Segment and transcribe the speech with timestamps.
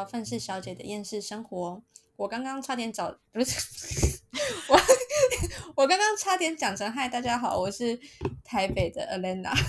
[0.00, 1.82] 到愤世小姐的厌世生活。
[2.16, 3.52] 我刚刚差点找不是
[4.66, 4.80] 我，
[5.76, 8.00] 我刚刚差点讲成嗨，大家好，我是
[8.42, 9.52] 台北的 Alana。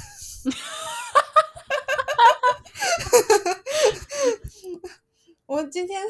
[5.47, 6.01] 我今天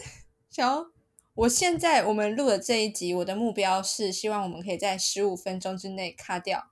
[0.52, 0.86] 想要，
[1.34, 6.68] 我现在我们录的这一集，我的目标是希望我们可以在十五分钟之内卡掉，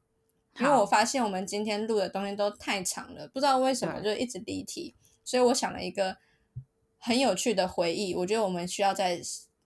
[0.60, 6.18] 因为我发现我们今天录的东西都太长了，不知道为什么就一直离题，所以我想了一个
[7.00, 9.20] 很有趣的回忆，我觉得我们需要在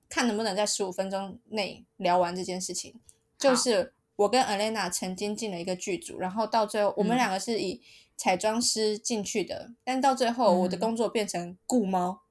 [0.08, 3.02] 看能不能在十五分钟内聊完这件事情，
[3.38, 7.82] 就是我跟 Elena 曾经进了一个剧组，然后到最后我们两个是以
[8.16, 12.22] 彩妆师进去的，但到最后我的工作变成雇猫。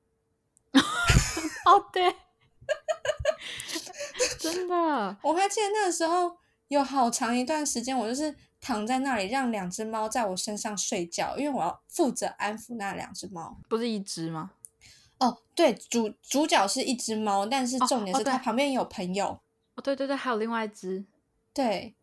[1.67, 2.15] 哦，对，
[4.39, 4.75] 真的，
[5.23, 6.37] 我还记得那个时候
[6.69, 13.59] 有好长一段时间，我就是躺在那里让两只猫在我身上睡觉，因为我要负责安抚那两只猫。
[13.69, 14.53] 不是一只吗？
[15.23, 19.41] 哦，对，主主角是一只猫，但是重点是它旁边有朋友。
[19.75, 21.05] 哦，对对对，还有另外一只。
[21.55, 21.95] 对，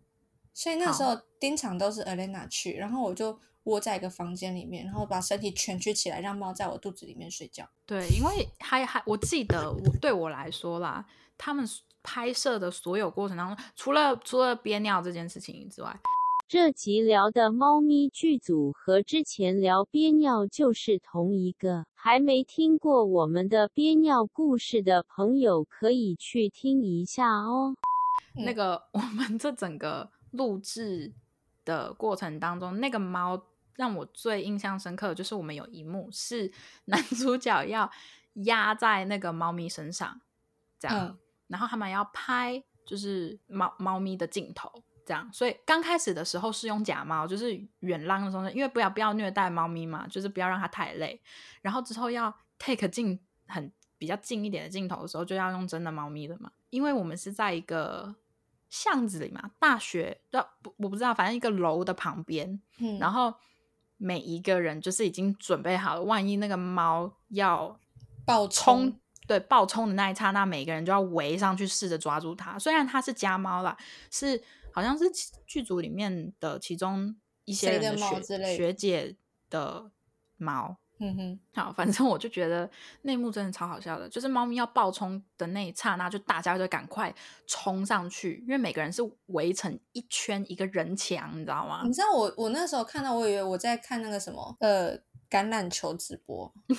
[0.53, 3.39] 所以那时候经常都是 Alena 去，然后我就。
[3.63, 7.69] 窝在一个房间里面，然后把身体蜷曲起来，让猫在我肚子里面睡觉。
[7.85, 11.05] 对，因为还还我记得，我对我来说啦，
[11.37, 11.67] 他们
[12.01, 15.95] 拍摄的所有过程当中，除了除了憋尿这件事情之外，
[16.49, 21.85] 这集聊的猫咪剧组和之前聊憋尿就是同一个。
[21.93, 27.75] 还没听过我们的憋尿故事的朋友，可以去听一下哦。
[28.33, 31.13] 那个我们这整个录制
[31.63, 33.45] 的过程当中，那个猫。
[33.75, 36.51] 让我最印象深刻的就是我们有一幕是
[36.85, 37.89] 男 主角要
[38.33, 40.19] 压在那个猫咪身上，
[40.79, 44.69] 这样，然后他们要拍就是猫猫咪的镜头，
[45.09, 51.19] 这样，所以刚开始的时候是用假猫，就是远浪的时候，因为不要不要虐待猫咪嘛，就是不要让它太累，
[51.61, 58.13] 然后之后要 take 近很比较近一点的镜头的时候，就要用真的猫咪了嘛，因为我们是在一个
[58.69, 60.19] 巷子里嘛，大学
[60.61, 63.33] 不我不知道，反正一个楼的旁边，嗯，然后。
[64.01, 67.77] 每一个人就是已经准备好了，万一那个猫要
[68.25, 72.57] 爆冲，对爆冲的那一刹那，每个人就要围上去试着抓住它。
[72.57, 73.75] 虽然它是家猫啦，
[74.09, 75.05] 是好像是
[75.45, 77.15] 剧组里面的其中
[77.45, 79.15] 一些人的学学姐
[79.49, 79.91] 的
[80.37, 80.77] 猫。
[81.01, 82.69] 嗯哼，好，反正我就觉得
[83.03, 87.15] 内幕真的超好笑的，就是猫咪要爆冲的那一刹那，就大家就赶快
[87.47, 91.83] 冲上去，因为每个人是围成一圈一个人墙，你知道吗？
[91.85, 94.97] 你知道我我那时候看到，我以为我在看那个什么呃
[95.29, 96.75] 橄榄球直播 而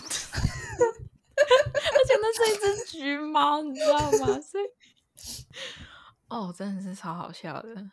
[2.06, 4.38] 且那是一只橘猫，你知道吗？
[4.42, 4.64] 所以
[6.30, 7.90] 哦，真的是超好笑的。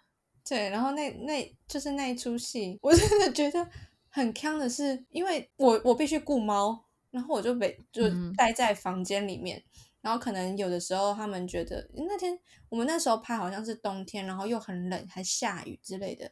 [0.48, 3.68] 对，然后那那就是那一出戏，我真的觉得。
[4.10, 8.04] 很坑的是，因为我我必须顾猫，然后我就被就
[8.36, 9.64] 待在房间里面，
[10.02, 12.40] 然后可能有的时候他们觉得那天
[12.70, 16.32] 我们那时候拍好像是冬天，然后又很冷，还下雨之类的，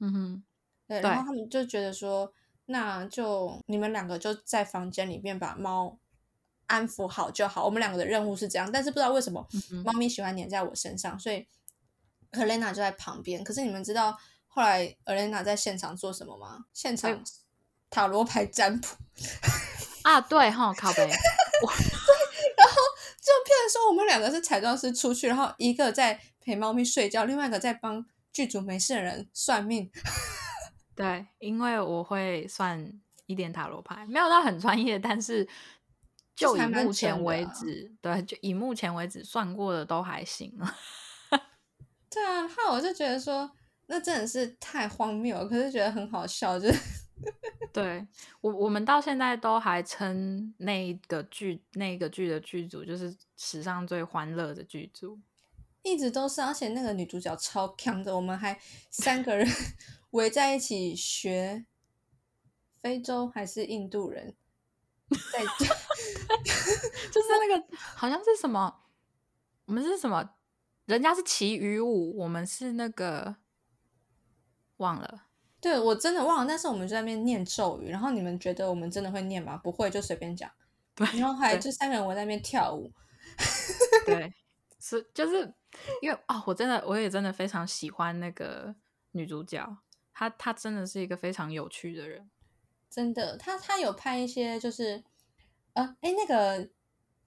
[0.00, 0.44] 嗯哼，
[0.86, 2.30] 对，然后他们就觉得说，
[2.66, 5.98] 那就你们两个就在房间里面把猫
[6.66, 9.46] 安抚好就好，我们两个的任务是这样，但是不知道为什么
[9.84, 11.46] 猫咪喜欢黏在我身上，所以
[12.32, 14.18] Helena 就在旁边，可是你们知道。
[14.48, 16.64] 后来，Elena 在现场做什么吗？
[16.72, 17.22] 现场
[17.90, 18.88] 塔罗牌占卜
[20.00, 21.02] 啊，对哈，靠背。
[21.04, 21.14] 然后
[23.20, 29.90] 就骗人说我们两个是彩妆师出去，然后一个在陪猫咪睡觉，另外一个在帮剧组没事的人算命。
[30.94, 32.90] 对，因为我会算
[33.26, 35.46] 一点塔罗牌，没有到很专业，但是
[36.36, 40.76] 就以目前为止，对，就以目前为止算过的都还行了。
[42.08, 43.50] 对啊，那我就觉得说。
[43.88, 46.80] 那真的是太荒谬了，可是觉得很好笑，就是
[47.72, 48.04] 对
[48.40, 55.20] 我我们到现在都还称那个剧那个剧的剧组就是史上最欢乐的剧组，
[55.84, 58.58] 一直都是，而且那个女主角超强的，我们还
[58.90, 59.46] 三个人
[60.10, 61.64] 围在一起学
[62.80, 64.34] 非洲还是印度人
[65.32, 65.68] 在讲，
[67.12, 68.82] 就是那个好像是什么，
[69.66, 70.28] 我们是什么，
[70.86, 73.36] 人家是旗鱼舞，我们是那个。
[74.78, 75.22] 忘了，
[75.58, 76.46] 对我真的忘了。
[76.46, 79.56] 但是我们在那边念咒语，然后你们觉得我们真的会念吗？
[79.56, 80.50] 不会，就随便讲。
[80.94, 82.92] 对，然后还就三个人围在那边跳舞。
[84.04, 84.30] 对，
[84.78, 85.50] 是就是
[86.02, 88.74] 因为啊，我真的我也真的非常喜欢那个
[89.12, 89.78] 女主角，
[90.12, 92.30] 她她真的是一个非常有趣的人。
[92.90, 95.02] 真的，他他有拍一些就是
[95.72, 96.68] 呃，哎，那个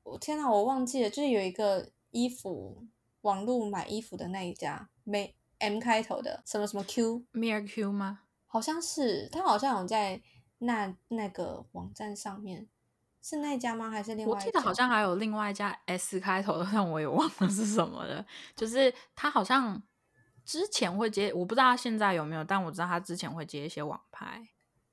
[0.04, 2.86] 我天哪，我忘记了，就是有一个衣服
[3.22, 5.36] 网络买衣服的那一家没。
[5.62, 8.22] M 开头的什么什么 Q Mir Q 吗？
[8.48, 10.22] 好像是他，好像有在
[10.60, 12.66] 那那个网站上面，
[13.22, 13.90] 是那家吗？
[13.90, 14.34] 还是另外？
[14.34, 18.26] 我记得好像还有另外一家 S 开头的，但我也忘了是什么了。
[18.56, 19.84] 就是他好像
[20.46, 24.48] 之前会接，我不知道他现在有没有，但我知道他之前会接一些网拍。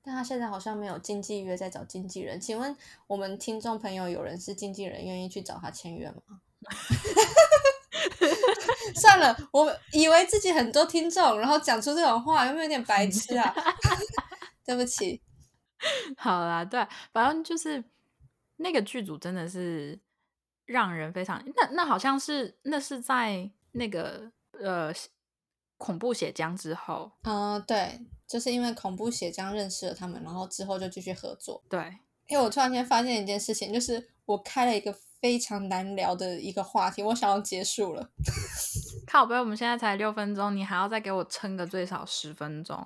[0.06, 2.40] 但他现在好像没有经纪约，在找经纪人。
[2.40, 2.76] 请问
[3.08, 6.22] 我们听众朋友有人是经纪人，愿意去找他签约吗？
[8.94, 13.52] 算了，我以为自己很多听众，然后讲出这种话，有没有点白痴啊？
[14.64, 15.20] 对不起。
[16.16, 17.82] 好啦，对，反正就是
[18.58, 19.98] 那个剧组真的是
[20.66, 21.42] 让人非常……
[21.56, 24.92] 那那好像是那是在那个呃
[25.76, 28.00] 恐怖血浆之后，嗯，对。
[28.26, 31.62] 就是因为恐怖血浆认识了他们，然后之后就继续合作。
[31.68, 31.96] 对，
[32.26, 38.10] 因为我突然间发现一件事情，就是我开了一个非常难聊的一个话题，我想要结束了。
[39.06, 42.76] 靠背，我们现在才六分钟，你还要再给我撑个最少十分钟？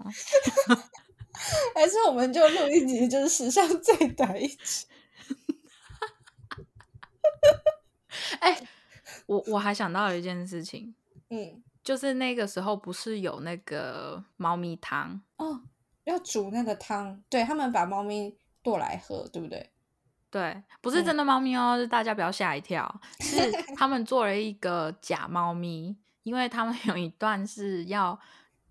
[1.75, 4.87] 还是我们就录一集，就是史上最短一集？
[8.41, 8.69] 哎，
[9.25, 10.95] 我我还想到了一件事情，
[11.31, 11.63] 嗯。
[11.83, 15.63] 就是那个时候，不是有那个猫咪汤哦，
[16.05, 19.71] 要煮那个汤，对他们把猫咪剁来喝，对不对？
[20.31, 28.21] 对，不是真的猫咪哦，大家不要吓一跳，是 他们做了一个假猫咪，因为他们有一段是要，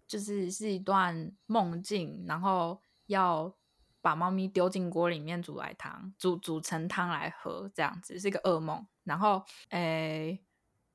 [0.08, 3.54] 就是是一段梦境，然后要
[4.02, 10.40] 把猫咪丢进锅里面煮来汤，煮煮成汤来喝，这样子是一个噩梦，然后诶。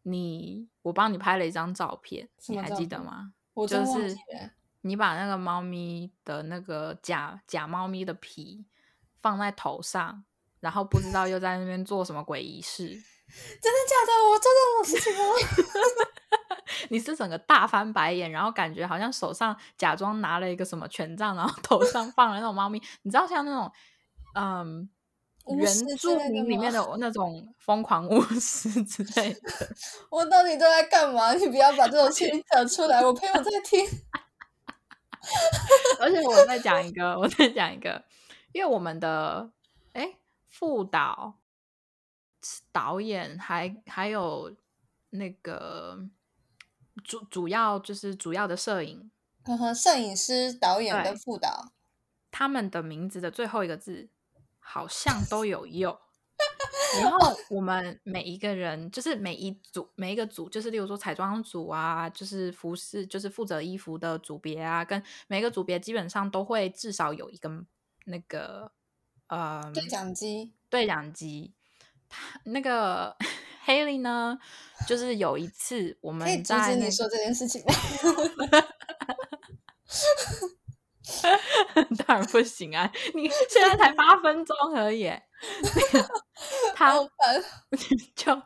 [0.04, 3.32] 你，我帮你拍了一张照片，你还记得吗？
[3.68, 4.16] 就是
[4.82, 8.66] 你把那个猫咪的那个假假猫咪的皮
[9.22, 10.24] 放在头上，
[10.60, 12.88] 然后不知道又在那边做什么鬼仪式。
[13.62, 14.12] 真的假的？
[14.30, 15.24] 我做这种事情吗？
[16.90, 22.82] 你是整个大翻白眼，然后感觉好像手上假装拿了一个什么权杖，然后头上放了那种猫咪。
[23.02, 23.72] 你知道像那种，
[24.34, 24.88] 嗯。
[25.46, 29.40] 原住民里面的 那种疯狂巫师之类的，
[30.10, 31.34] 我到底都在干嘛？
[31.34, 33.86] 你不要把这种情讲出来，我朋友在听。
[36.00, 38.04] 而且我再讲一个，我再讲一个，
[38.52, 39.50] 因为我们的
[39.92, 40.16] 哎
[40.48, 41.38] 副导、
[42.72, 44.54] 导演还还有
[45.10, 45.98] 那个
[47.02, 49.10] 主主要就是主要的摄影，
[49.44, 51.72] 呵呵，摄影师、导演跟副导，
[52.30, 54.08] 他们的名字的最后一个字。
[54.66, 55.96] 好像都有用，
[57.00, 67.50] 然后我们每一个人就是每一组每一个组，就是例如说彩妆组啊，就是服饰，就是负责衣服的组别啊，跟每个组别基本上都会至少有一个
[68.06, 68.72] 那个
[69.28, 71.52] 呃对讲机，对讲机。
[72.44, 73.16] 那个
[73.66, 74.38] Haley 呢，
[74.86, 77.62] 就是有一次我们在你说这件事情。
[82.06, 82.90] 当然不行啊！
[83.14, 85.10] 你 现在才八分钟而已，
[86.74, 86.92] 他
[88.14, 88.42] 就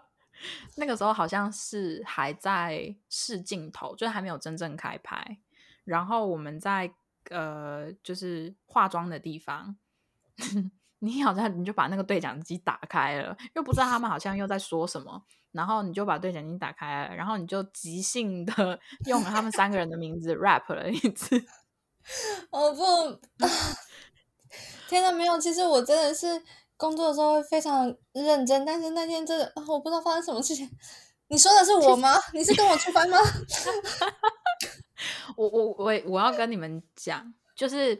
[0.76, 5.38] 那个时候好像是还在试镜头，就是还没有真正开拍。
[5.84, 6.92] 然后我们在
[7.30, 9.76] 呃，就是化妆的地方，
[11.00, 21.42] 你好像你就把那个对讲机打开了，又不知道他们好像又在说什么，然后你就把对讲机打开了，然后你就即兴的用了他们三个人的名字 rap 了一次。
[22.50, 23.18] 我 不，
[24.88, 25.38] 天哪，没有。
[25.38, 26.42] 其实我真的是
[26.76, 30.70] 工作的时候会非常认真，但是那天真的，我不知道发生什么事情。
[31.28, 32.18] 你说的是我吗？
[32.32, 33.18] 你是跟我出班吗？
[35.36, 37.94] 我我我我要跟你们讲，就是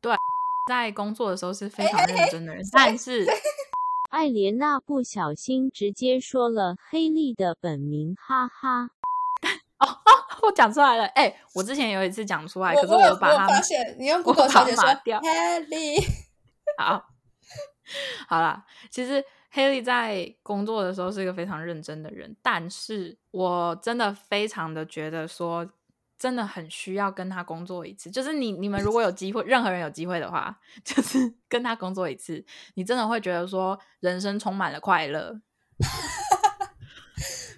[0.00, 0.14] 对，
[0.68, 3.24] 在工作的时候是非常认真的人，但是
[4.10, 8.90] 艾莲娜不小心直接说了黑莉的本名，哈哈。
[9.82, 10.00] 哦，
[10.42, 11.04] 我讲出来了。
[11.06, 16.04] 哎，我之前有一次讲出来，可是我把它发现你用 Google 小姐说 Haley。
[16.78, 17.04] 好，
[18.28, 19.22] 好了，其实
[19.52, 25.68] Haley 在工作的时候是一个非常认真的人，但是我真的非常的觉得说，
[26.18, 28.10] 真的很需要跟他工作一次。
[28.10, 35.40] 就是你你们如果有机会，任何人有机会的话， 就是跟他工作一次，你真的会觉得说，人生充满了快乐。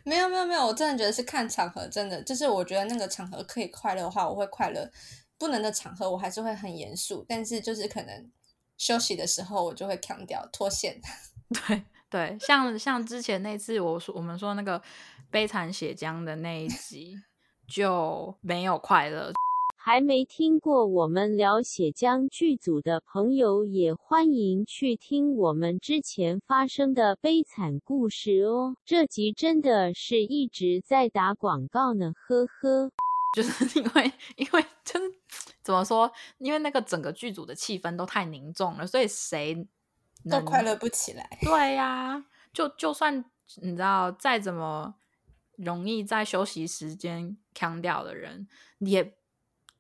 [0.05, 4.87] 没有没有没有，我真的觉得是看场合，真的就是我觉得那个场合可以快乐的话，我会快乐；
[5.39, 7.25] 不能的场合，我还是会很严肃。
[7.27, 8.31] 但是就是可能
[8.77, 11.01] 休息的时候，我就会强调脱线。
[11.69, 14.81] 对对，像像之前那次我说我们说那个
[15.31, 17.17] 悲惨血浆的那一集
[17.67, 19.33] 就没有快乐。
[19.87, 28.77] 还没听过我们聊血浆剧组的朋友，也欢迎去听我们之前发生的悲惨故事哦。
[28.87, 32.91] 这集真的是一直在打广告呢，呵呵。
[33.37, 35.05] 就是因为因为就是
[35.63, 39.69] 怎么说，因为那个整个剧组的气氛都太凝重了，所以谁
[40.31, 41.29] 都快乐不起来。
[41.43, 42.25] 对呀、
[42.55, 43.23] 就就算
[43.61, 44.95] 你知道再怎么
[45.59, 48.49] 容易在休息时间腔掉的人，
[48.79, 49.15] 也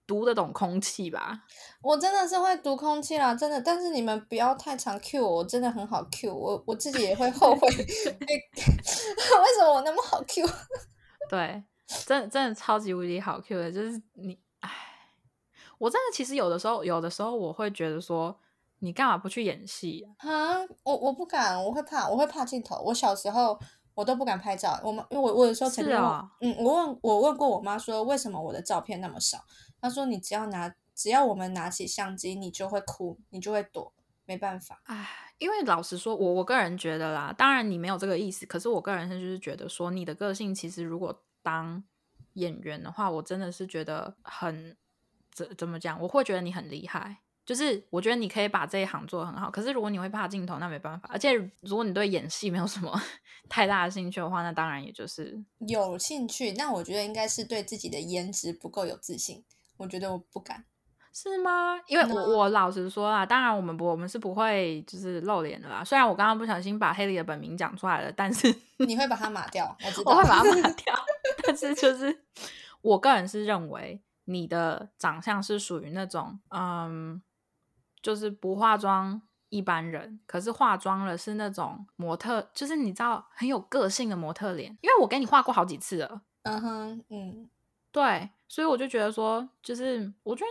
[0.06, 1.40] 读得懂空气吧？
[1.82, 3.60] 我真的是会读空气啦，真的。
[3.60, 7.84] 但是你们不要太常 Q 我，我真的很好 Q，我我自己也会后悔 被
[8.56, 10.46] 为什么我那么好 Q？
[11.30, 11.64] 对，
[12.06, 14.70] 真的真的超级无敌好 Q 的，就是你，唉，
[15.78, 18.38] 我真的其实有的时候，有的时候我会觉得说，
[18.80, 20.30] 你干嘛不去演戏啊？
[20.30, 22.76] 啊，我我不敢，我会怕，我会怕镜头。
[22.82, 23.58] 我小时候
[23.94, 29.44] 我都不敢拍照，我们因为我我有时候曾经问，是啊嗯，我问我问过我妈说为什么我的照片那么少，
[29.80, 33.92] 她说你只要拿只要我们拿起相机，你就会哭，你就会躲，
[34.24, 34.80] 没办法。
[34.84, 41.82] 唉，因为老实说，我我个人觉得啦，当然你没有这个意思，可是我个人是就是觉得说，你的个性其实如果当
[42.34, 44.76] 演员的话，我真的是觉得很
[45.32, 47.18] 怎怎么讲，我会觉得你很厉害。
[47.44, 51.08] 就是我觉得你可以把这一行做得很好，可是如果你会怕镜头，那没办法。
[51.12, 52.98] 而且如果你对演戏没有什么
[53.48, 59.44] 太大的兴趣的话，那当然也就是有兴趣，那我觉得应该是对自己的颜值不够有自信。
[59.76, 60.64] 我觉得我不敢。
[61.12, 61.78] 是吗？
[61.86, 65.84] 因为我我老实说啊，当然我们不我们是不会就是露脸的啦。
[65.84, 68.52] 虽然我刚刚不小心把黑莉的本名讲出来了，但是
[68.84, 70.10] 你会把它码掉，我知道。
[70.10, 70.94] 我会把它抹 掉。
[71.44, 72.24] 但是就是
[72.80, 77.22] 我个人是认为你的长相是属于那种嗯，
[78.04, 84.76] 就是不化妆一般人，可是化妆了是那种模特，就是你知道很有个性的模特脸。
[84.82, 87.48] 因为我给你画过好几次了，嗯哼，嗯，
[87.90, 90.48] 对，所以我就觉得说，就是我觉得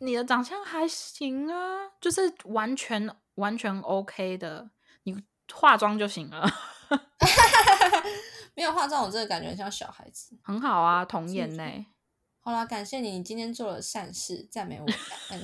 [0.00, 4.70] 你你的长相还行啊，就是完全完全 OK 的，
[5.02, 5.20] 你
[5.52, 6.48] 化妆就行了，
[8.54, 10.36] 没有化妆，我真的感觉很像小孩子。
[10.44, 11.64] 很好啊， 童颜呢、
[12.38, 14.96] 好啦，感谢你，你今天做了善事，赞美我感
[15.30, 15.40] 恩。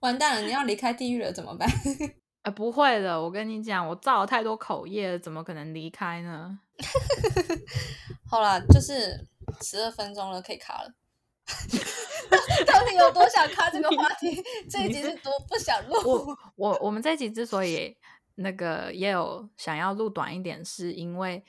[0.00, 1.68] 完蛋了，你要离开地狱了怎么办？
[2.42, 6.58] 哎、 不会的，我跟你讲，我造了太多口业，怎么可能离开呢？
[8.28, 9.26] 好啦，就是
[9.60, 10.92] 十二分钟了，可以卡了。
[12.66, 14.42] 到底有多想卡这个话题？
[14.70, 16.38] 这一集是多不想录我？
[16.56, 17.96] 我我们这一集之所以
[18.36, 21.44] 那个也有想要录短一点，是因为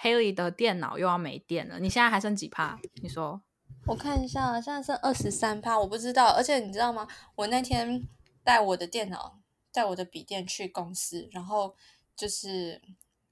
[0.00, 1.78] Haley 的电脑又要没电了。
[1.78, 2.78] 你现在还剩几帕？
[3.02, 3.42] 你说？
[3.84, 6.28] 我看一下，现在剩二十三趴，我不知道。
[6.28, 7.06] 而且你知道吗？
[7.34, 8.06] 我那天
[8.44, 9.40] 带我的电脑，
[9.72, 11.74] 带我的笔电去公司，然后
[12.14, 12.80] 就是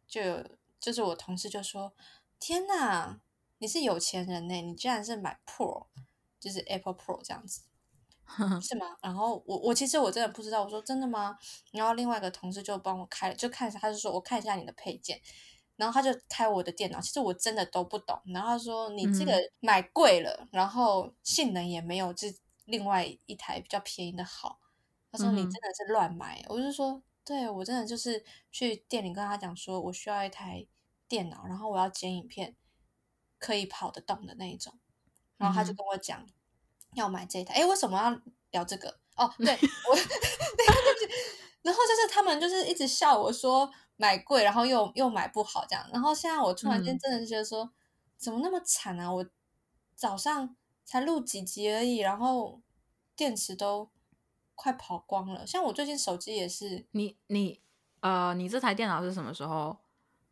[0.09, 0.45] 就有
[0.81, 1.93] 就是我同事就说
[2.41, 3.21] ：“天哪，
[3.59, 5.87] 你是有钱人呢，你居然是买 Pro，
[6.41, 7.63] 就是 Apple Pro 这样子。
[8.61, 8.97] ”是吗？
[9.03, 11.39] 然后我我其实我真的不知道，我说真的吗？
[11.71, 15.21] 然后另外一个同事就帮我开了，就看一下，他就说我看一下你的配件，
[15.81, 18.21] 然后他就开我的电脑，其实我真的都不懂。
[18.27, 22.33] 然后他说你这个买贵了，然后性能也没有这
[22.67, 24.61] 另外一台比较便宜的好。
[25.11, 28.23] 他说你真的是乱买，我就说对我真的就是
[28.53, 30.67] 去店里跟他讲说我需要一台
[31.09, 32.55] 电脑，然后我要剪影片，
[33.39, 34.79] 可以跑得动的那一种。
[35.39, 36.25] 然后他就跟我讲。
[36.97, 38.21] 要买这一台，哎，为什么要
[38.51, 38.99] 聊这个？
[39.15, 41.15] 哦，对我， 对对对，
[41.63, 43.71] 然后就是他们就是一直笑我说
[44.01, 47.71] 买贵，然后又又买不好这样，然后现在我突然间嗯真的是觉得说，
[48.17, 49.13] 怎么那么惨啊？
[49.13, 49.27] 我
[49.95, 52.63] 早上才录几集而已，然后
[53.15, 53.91] 电池都
[54.55, 55.47] 快跑光了。
[55.47, 57.61] 像我最近手机也是你你
[58.01, 59.77] 呃，你这台电脑是什么时候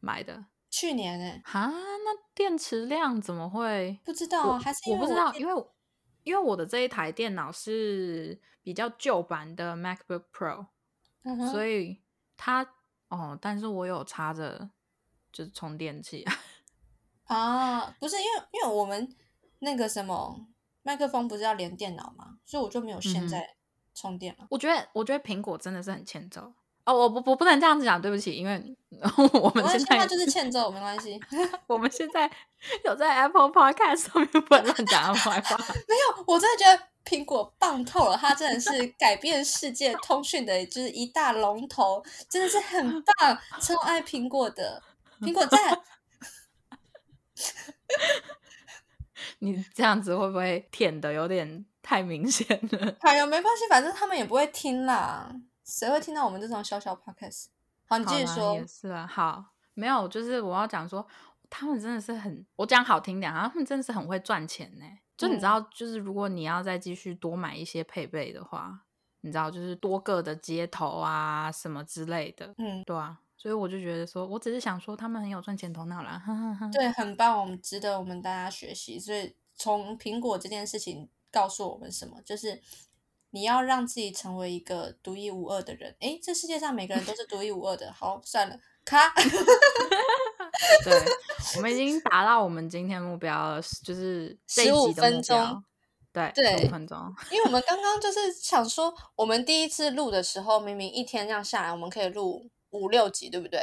[0.00, 0.46] 买的？
[0.70, 4.00] 去年哎、哈，那电池量怎么会？
[4.02, 5.74] 不知道啊，还是我不知道，因为我
[6.24, 10.66] 因为我的这一台电脑是比较旧版的 MacBook Pro，、
[11.50, 12.00] 所以
[12.36, 12.64] 它
[13.08, 14.68] 哦，但是我有插着
[15.32, 16.24] 就是充电器，
[17.24, 19.08] 啊， 啊不是因为因为我们
[19.60, 20.46] 那个什么
[20.82, 23.56] 麦克风不是要连电脑嘛，所以我就没有现在
[23.94, 24.46] 充电了。
[24.50, 26.52] 我觉得我觉得苹果真的是很欠揍
[26.84, 28.76] 哦，我不我不能这样子讲，对不起，因为
[29.34, 31.20] 我们现在就是欠揍，没关系。
[31.66, 32.30] 我们现在
[32.84, 35.56] 有在 Apple Podcast 上面不能乱讲坏话。
[35.86, 44.82] 没有，我真的觉得苹果棒透了，它真的是改变世界通讯的，就是一大龙头，真的是很棒，超爱苹果的，
[45.20, 45.58] 苹果赞。
[49.40, 52.94] 你这样子会不会舔的有点太明显了？
[53.00, 55.34] 哎呦，没关系，反正他们也不会听啦，
[55.64, 57.46] 谁会听到我们这种小小 podcast？
[57.86, 58.66] 好，你继续说也。
[58.66, 61.06] 是啊，好，没有，就是我要讲说，
[61.48, 64.84] 他们真的是很，我讲好听点，他们真的是很会赚钱呢。
[65.18, 68.84] 就你知嗯道，就是如果你要再继续多买一些配备的话，
[69.22, 76.70] 你知道，就是多个的接头啊什么之类的，嗯，对啊，所以我就觉得说，我只是想说他们很有赚钱头脑啦，哈哈哈。
[76.72, 82.22] 对，很棒，我们值得我们大家学习，所以从苹果这件事情告诉我们什么？
[82.24, 82.62] 就是
[83.30, 85.96] 你要让自己成为一个独一无二的人。
[85.98, 87.92] 诶，这世界上每个人都是独一无二的。
[87.92, 89.12] 好，算了，咔。
[90.84, 90.94] 对，
[91.56, 95.62] 我们已经达到我们今天目标了，就是十五分钟。
[96.10, 96.98] 对，对，五分钟。
[97.30, 103.60] 因为我们刚刚就是想说，我们第一次录的时候，明明一天这样下来，我们可以录五六集，对不对？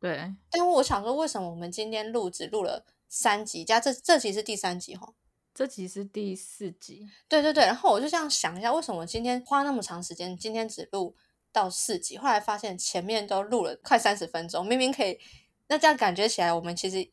[0.00, 0.34] 对。
[0.50, 3.64] 但我想说，为什么我们今天录只录了三集？
[3.64, 5.14] 加这这集是第三集哈？
[5.54, 7.08] 这集是第四集。
[7.28, 7.64] 对对对。
[7.64, 11.14] 然后我就这样想一下，为什么今天花那么长时间，今天只录
[11.52, 12.18] 到四集？
[12.18, 15.18] 后来发现前面都录了快三十分钟，明明可以。
[15.68, 17.08] 那这样感觉起来，我们其实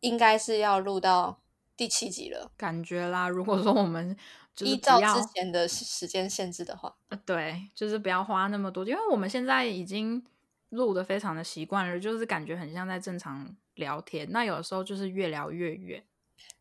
[0.00, 1.40] 应该是要录到
[1.76, 2.50] 第七集了。
[2.56, 4.16] 感觉啦，如果说我们
[4.58, 10.24] 依照之前的时间限制的话，对，就是不要花那么多，因为我们现在已经
[10.70, 14.26] 录的非常的习惯了，就是感觉很像在正常聊天。
[14.30, 16.02] 那有时候就是越聊越远。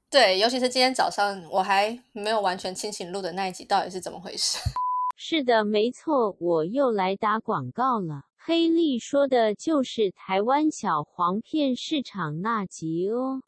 [0.09, 4.57] 对，尤其是今天早上我还没有完全清醒录的那一集，到底是怎么回事？
[5.17, 8.23] 是的，没错，我又来打广告了。
[8.47, 13.41] 黑利说的就是台湾小黄片市场那集哦。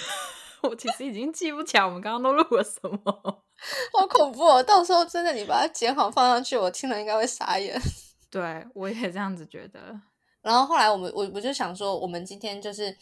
[0.64, 2.98] 我其实已经记不起来我们刚刚都录了什么，
[3.92, 4.62] 好恐怖哦！
[4.62, 7.78] 到时候真的你把它剪好放上去，我听了应该会傻眼。
[8.30, 10.00] 对，我也这样子觉得。
[10.40, 12.96] 然后后来我们我我就想说，我们今天就是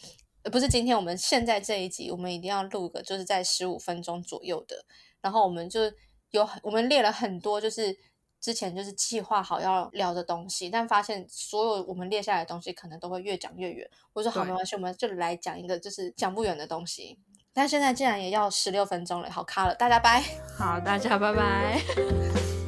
[0.51, 4.83] 不是今天，我们现在这一集，我们一定要录个就是在十五分钟左右的。
[5.21, 5.79] 然后我们就
[6.31, 7.97] 有我们列了很多就是。
[8.39, 13.89] 之前就是计划好要聊的东西，但发现所有我们列下来的东西可能都会越讲越远。
[14.13, 17.17] 我说好，没关系，我们就来讲一个就是讲不远的东西。
[17.51, 20.23] 但现在竟然也要十六分钟了，好卡了，大家拜。
[20.57, 22.58] 好，大家拜拜。